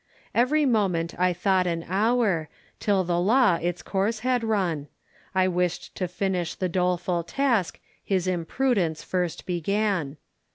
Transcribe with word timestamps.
Every 0.33 0.65
moment 0.65 1.13
I 1.19 1.31
thought 1.31 1.67
an 1.67 1.85
hour 1.87 2.49
Till 2.79 3.03
the 3.03 3.19
law 3.19 3.57
its 3.61 3.83
course 3.83 4.21
had 4.21 4.43
run; 4.43 4.87
I 5.35 5.47
wished 5.47 5.93
to 5.93 6.07
finish 6.07 6.55
the 6.55 6.67
doleful 6.67 7.23
task 7.23 7.79
His 8.03 8.25
imprudence 8.25 9.03
first 9.03 9.45
began. 9.45 10.17